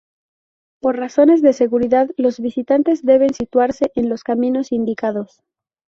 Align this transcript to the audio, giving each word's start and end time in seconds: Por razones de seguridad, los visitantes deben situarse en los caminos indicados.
Por 0.81 0.97
razones 0.97 1.43
de 1.43 1.53
seguridad, 1.53 2.09
los 2.17 2.39
visitantes 2.39 3.05
deben 3.05 3.35
situarse 3.35 3.91
en 3.93 4.09
los 4.09 4.23
caminos 4.23 4.71
indicados. 4.71 5.43